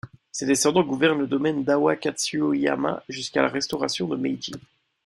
Ses 0.31 0.47
descendants 0.47 0.81
gouvernent 0.83 1.19
le 1.19 1.27
domaine 1.27 1.63
d'Awa-Katsuyama 1.63 3.03
jusqu'à 3.07 3.43
la 3.43 3.49
restauration 3.49 4.07
de 4.07 4.15
Meiji. 4.15 4.53